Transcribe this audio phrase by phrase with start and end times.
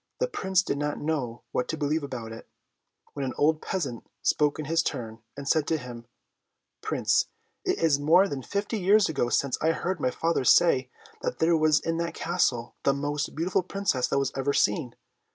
[0.19, 2.49] The Prince did not know what to believe about it,
[3.13, 6.07] when an old peasant spoke in his turn, and said to him,
[6.81, 7.27] "Prince,
[7.63, 10.89] it is more than fifty years ago since I heard my father say
[11.21, 14.95] that there was in that Castle the most beautiful Princess that was ever seen.